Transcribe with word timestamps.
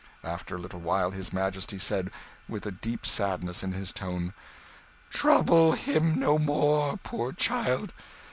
After 0.23 0.55
a 0.55 0.57
little 0.57 0.79
while 0.79 1.11
his 1.11 1.31
majesty 1.31 1.77
said, 1.77 2.09
with 2.49 2.65
a 2.65 2.71
deep 2.71 3.05
sadness 3.05 3.61
in 3.61 3.73
his 3.73 3.91
tone 3.91 4.33
"Trouble 5.11 5.73
him 5.73 6.17
no 6.19 6.39
more, 6.39 6.97
poor 7.03 7.31
child. 7.33 7.93